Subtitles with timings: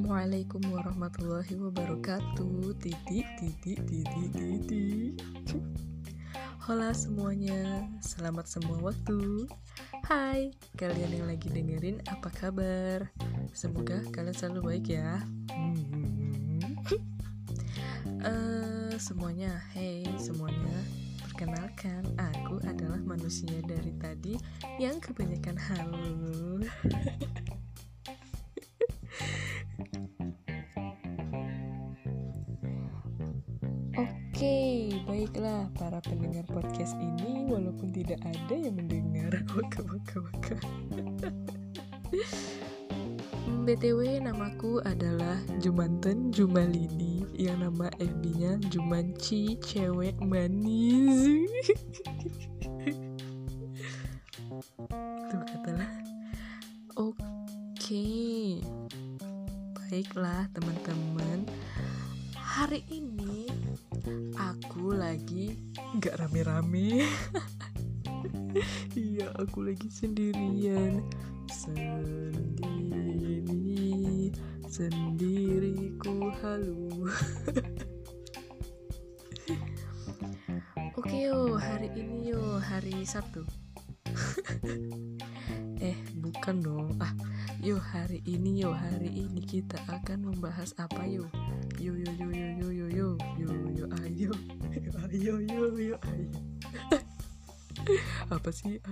[0.00, 2.72] Assalamualaikum warahmatullahi wabarakatuh.
[2.80, 5.12] Titik, titik, titik, titik
[6.64, 9.44] Hola semuanya, selamat semua waktu.
[10.08, 13.12] Hai, kalian yang lagi dengerin apa kabar?
[13.52, 15.20] Semoga kalian selalu baik ya.
[18.24, 20.80] Uh, Semuanya, hey semuanya
[21.28, 24.40] Perkenalkan, aku adalah manusia dari tadi
[24.80, 26.64] yang kebanyakan halu
[33.98, 40.56] Oke, baiklah para pendengar podcast ini walaupun tidak ada yang mendengar waka waka waka.
[43.66, 51.50] BTW namaku adalah Jumanten Jumalini yang nama FB-nya Jumanci Cewek Manis.
[55.34, 55.92] Tuh katalah.
[56.94, 58.06] Oke.
[59.74, 61.42] Baiklah teman-teman.
[62.38, 63.09] Hari ini
[66.00, 67.04] nggak rame-rame.
[68.98, 71.06] Iya aku lagi sendirian.
[71.46, 72.90] Sendiri
[74.70, 77.10] sendiriku halu
[80.98, 83.42] oke yo hari ini yo hari sabtu.
[85.80, 86.92] Eh bukan dong.
[87.00, 87.10] Ah
[87.58, 91.26] yo hari ini yo hari ini kita akan membahas apa yo?
[91.80, 92.86] Yo yo yo yo yo yo
[98.30, 98.78] apa sih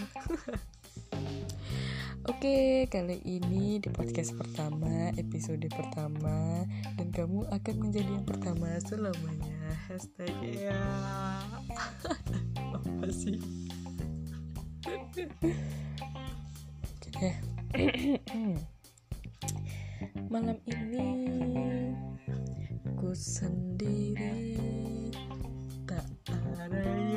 [2.28, 6.61] Oke, kali ini di podcast pertama, episode pertama,
[7.00, 9.72] dan kamu akan menjadi yang pertama selamanya.
[9.89, 10.77] Hashtag ya.
[12.77, 13.41] Apa sih?
[17.09, 17.31] Oke.
[20.33, 21.09] Malam ini
[22.93, 24.60] ku sendiri
[25.88, 26.04] tak
[26.60, 27.08] ada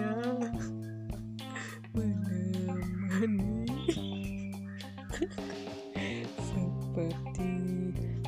[6.91, 7.56] seperti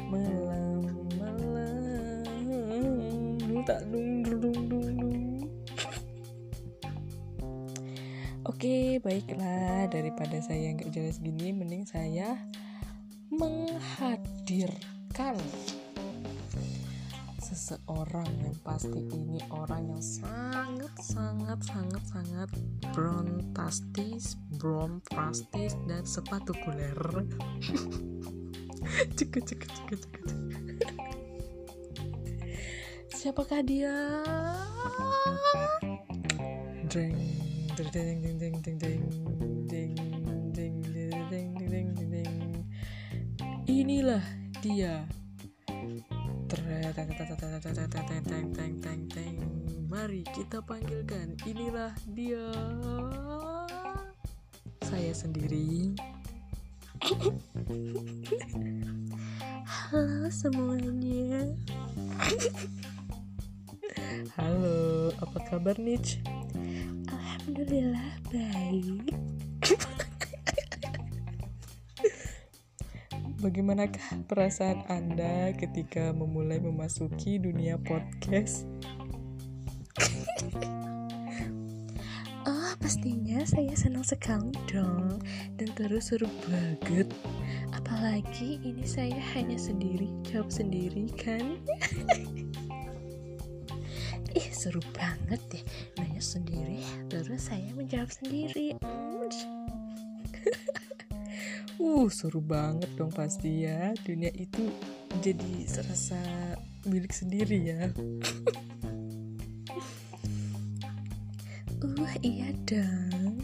[0.07, 0.87] malam-malam.
[3.67, 4.87] Tak dung dung dung dung
[8.47, 9.91] Oke, baiklah.
[9.91, 12.39] Daripada saya nggak jelas gini, mending saya
[13.27, 15.35] menghadirkan
[17.43, 19.11] seseorang yang pasti.
[19.11, 22.49] Ini orang yang sangat sangat sangat sangat
[22.95, 26.95] brontastis, bromprastis dan sepatukuler.
[27.59, 28.39] cek
[29.17, 30.13] cek cek cek cek.
[33.13, 33.95] Siapakah dia?
[36.91, 37.15] Ding
[37.73, 39.03] ding ding ding ding ding ding
[39.65, 39.95] ding
[40.53, 42.33] ding ding ding ding ding
[43.65, 44.21] Inilah
[44.59, 45.07] dia
[49.89, 52.45] Mari kita panggilkan Inilah dia
[54.85, 55.95] Saya sendiri
[60.33, 61.45] semuanya
[64.33, 66.25] Halo, apa kabar Nich?
[67.05, 69.13] Alhamdulillah baik
[73.45, 78.65] Bagaimanakah perasaan Anda ketika memulai memasuki dunia podcast?
[82.83, 85.23] Pastinya saya senang sekali dong
[85.55, 87.07] dan terus seru banget.
[87.71, 91.63] Apalagi ini saya hanya sendiri, jawab sendiri kan?
[94.35, 95.63] Ih, seru banget deh
[95.95, 98.75] nanya sendiri, terus saya menjawab sendiri.
[101.81, 103.91] Uh, seru banget dong pasti ya.
[104.07, 104.71] Dunia itu
[105.19, 106.19] jadi serasa
[106.87, 107.91] milik sendiri ya.
[112.21, 113.41] iya dong.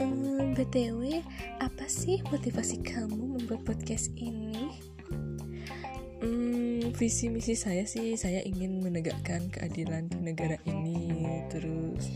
[0.00, 1.20] Um, BTW,
[1.60, 4.72] apa sih motivasi kamu membuat podcast ini?
[6.24, 11.44] Hmm, visi misi saya sih, saya ingin menegakkan keadilan di negara ini.
[11.52, 12.08] Terus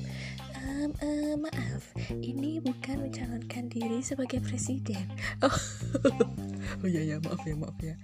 [0.78, 1.90] Um, uh, maaf,
[2.22, 5.10] ini bukan mencalonkan diri sebagai presiden.
[5.42, 5.50] Oh,
[6.84, 7.98] oh ya ya maaf ya maaf ya.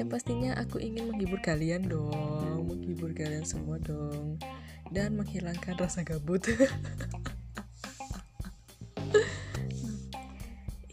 [0.00, 4.40] Yang pastinya aku ingin menghibur kalian dong, menghibur kalian semua dong,
[4.94, 6.46] dan menghilangkan rasa gabut.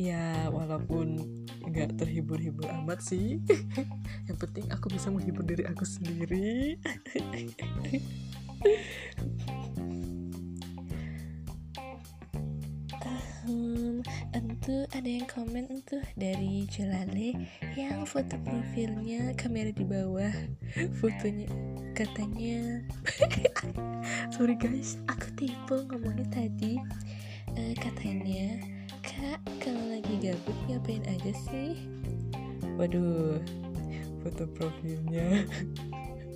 [0.02, 1.22] ya walaupun
[1.62, 3.38] nggak terhibur-hibur amat sih,
[4.28, 6.82] yang penting aku bisa menghibur diri aku sendiri.
[14.62, 17.34] Tuh ada yang komen tuh dari Jelale
[17.74, 20.30] yang foto profilnya kamera di bawah.
[21.02, 21.50] Fotonya
[21.98, 22.86] katanya.
[24.38, 25.02] Sorry guys.
[25.10, 26.78] Aku tipe ngomongnya tadi
[27.58, 28.62] uh, katanya
[29.02, 31.82] kak kalau lagi gabut ngapain aja sih?
[32.78, 33.42] Waduh
[34.22, 35.42] foto profilnya.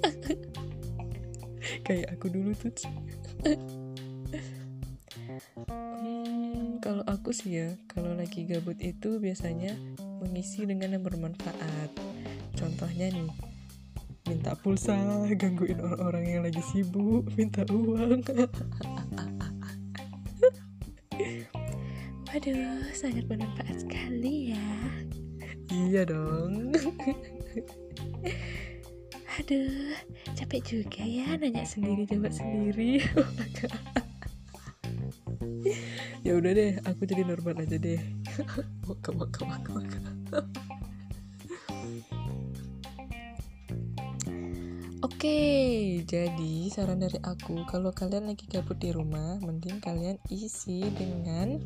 [1.86, 2.74] Kayak aku dulu tuh
[6.86, 9.74] kalau aku sih ya kalau lagi gabut itu biasanya
[10.22, 11.90] mengisi dengan yang bermanfaat.
[12.54, 13.26] Contohnya nih
[14.30, 14.94] minta pulsa
[15.42, 18.22] gangguin orang-orang yang lagi sibuk minta uang.
[22.30, 24.70] Waduh sangat bermanfaat sekali ya.
[25.74, 26.70] Iya dong.
[29.42, 29.98] Aduh
[30.38, 33.02] capek juga ya nanya sendiri jawab sendiri
[36.26, 38.02] ya udah deh aku jadi normal aja deh.
[38.90, 39.98] Maka maka maka maka
[45.06, 51.62] Oke, jadi saran dari aku kalau kalian lagi gabut di rumah, mending kalian isi dengan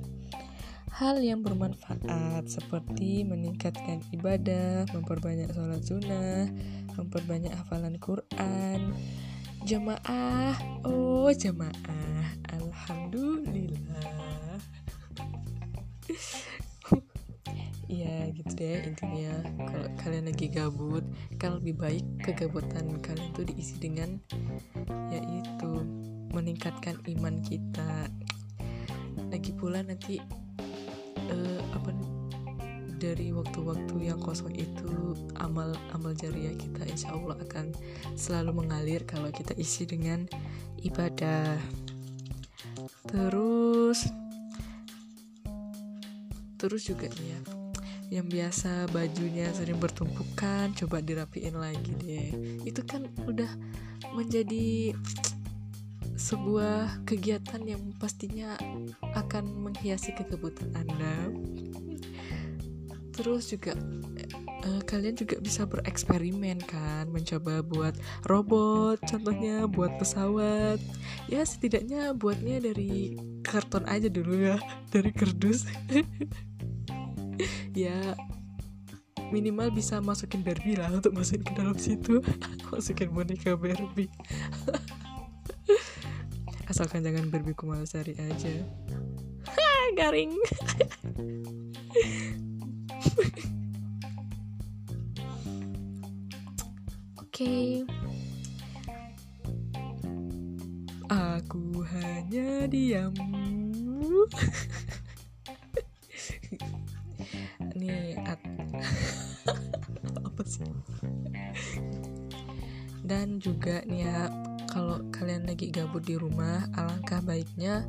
[0.92, 6.52] hal yang bermanfaat seperti meningkatkan ibadah, memperbanyak sholat sunnah,
[7.00, 8.92] memperbanyak hafalan Quran,
[9.64, 14.49] jamaah, oh jamaah, alhamdulillah.
[17.90, 19.34] Iya gitu deh intinya.
[19.66, 21.02] Kalau kalian lagi gabut
[21.42, 24.22] kan lebih baik kegabutan kalian tuh diisi dengan
[25.10, 25.82] yaitu
[26.30, 28.06] meningkatkan iman kita.
[29.34, 30.22] Lagi pula nanti
[31.18, 31.90] uh, apa
[33.02, 37.74] dari waktu-waktu yang kosong itu amal amal jariah kita insya Allah akan
[38.14, 40.30] selalu mengalir kalau kita isi dengan
[40.86, 41.58] ibadah.
[43.10, 44.29] Terus
[46.60, 47.40] terus juga ya.
[48.10, 52.30] Yang biasa bajunya sering bertumpukan coba dirapiin lagi deh.
[52.68, 53.50] Itu kan udah
[54.12, 54.98] menjadi
[56.20, 58.60] sebuah kegiatan yang pastinya
[59.16, 61.32] akan menghiasi kekebutan Anda.
[63.16, 63.76] Terus juga
[64.68, 67.96] uh, kalian juga bisa bereksperimen kan mencoba buat
[68.28, 70.80] robot contohnya buat pesawat.
[71.32, 74.58] Ya setidaknya buatnya dari karton aja dulu ya
[74.94, 75.64] dari kardus
[77.88, 78.16] ya
[79.30, 82.22] minimal bisa masukin Barbie lah untuk masukin ke dalam situ
[82.72, 84.10] masukin boneka Barbie
[86.72, 88.54] asalkan jangan Barbie Kumalasari aja
[89.98, 90.34] garing
[97.40, 97.88] Oke.
[101.08, 103.16] Aku hanya diam.
[107.80, 108.40] Nih, at
[110.20, 110.68] apa sih?
[113.00, 114.28] Dan juga nih ya,
[114.70, 117.88] kalau kalian lagi gabut di rumah, alangkah baiknya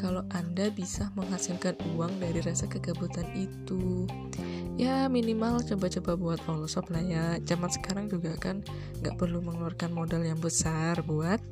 [0.00, 4.08] kalau Anda bisa menghasilkan uang dari rasa kegabutan itu.
[4.78, 7.26] Ya minimal coba-coba buat follow shop lah ya.
[7.42, 8.62] Zaman sekarang juga kan
[9.02, 11.42] nggak perlu mengeluarkan modal yang besar buat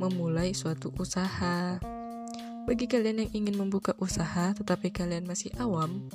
[0.00, 1.76] memulai suatu usaha.
[2.64, 6.08] Bagi kalian yang ingin membuka usaha tetapi kalian masih awam,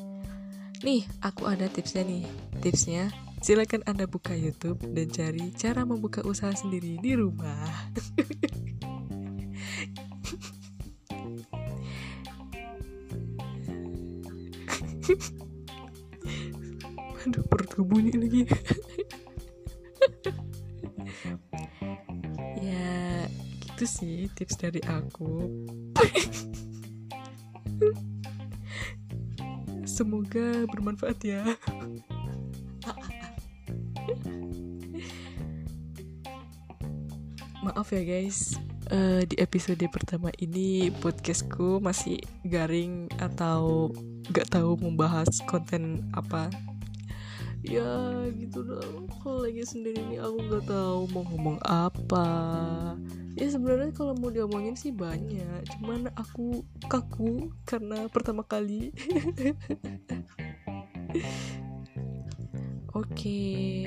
[0.81, 2.25] nih aku ada tipsnya nih.
[2.59, 3.13] Tipsnya
[3.45, 7.69] silakan Anda buka YouTube dan cari cara membuka usaha sendiri di rumah.
[17.25, 18.41] aduh perut gue bunyi lagi
[22.69, 23.25] ya
[23.65, 25.49] gitu sih tips dari aku
[30.35, 31.41] semoga bermanfaat ya.
[37.63, 38.59] Maaf ya guys.
[38.91, 43.95] Uh, di episode pertama ini podcastku masih garing atau
[44.35, 46.51] gak tahu membahas konten apa.
[47.63, 49.07] Ya gitu dong.
[49.23, 52.27] Kalau lagi sendiri nih aku nggak tahu mau ngomong apa
[53.35, 58.91] ya sebenarnya kalau mau diomongin sih banyak cuman aku kaku karena pertama kali
[62.95, 63.83] Oke,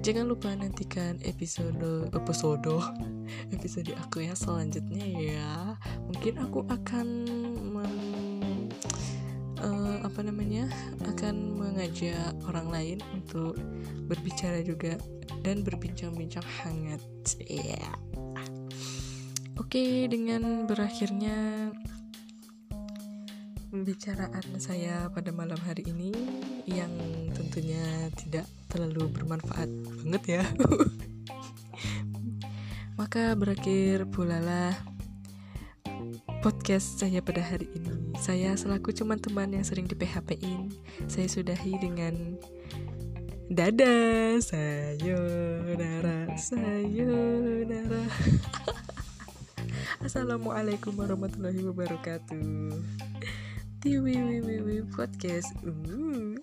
[0.00, 2.72] jangan lupa nantikan episode episode
[3.52, 5.76] episode aku ya selanjutnya ya.
[6.08, 7.08] Mungkin aku akan
[9.60, 10.72] uh, apa namanya
[11.04, 13.60] akan mengajak orang lain untuk
[14.08, 14.96] berbicara juga
[15.44, 17.04] dan berbincang-bincang hangat.
[17.44, 17.92] Yeah.
[19.56, 21.72] Oke, dengan berakhirnya
[23.72, 26.12] pembicaraan saya pada malam hari ini
[26.68, 26.92] yang
[27.32, 30.44] tentunya tidak terlalu bermanfaat banget ya.
[33.00, 34.76] Maka berakhir pula
[36.44, 38.12] podcast saya pada hari ini.
[38.20, 40.68] Saya selaku cuman teman yang sering di PHP-in,
[41.08, 42.36] saya sudahi dengan
[43.48, 48.04] dadah sayonara sayonara.
[50.04, 52.76] Assalamualaikum warahmatullahi wabarakatuh.
[53.80, 54.12] Tiwi
[54.92, 55.56] Podcast.
[55.64, 56.36] Uh.